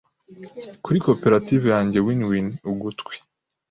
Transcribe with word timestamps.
kuri 0.83 0.97
koperative 1.05 1.65
yanjye 1.75 1.99
WinWin 2.05 2.47
ugutwi. 2.71 3.15